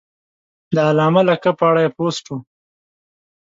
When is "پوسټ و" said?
1.97-2.33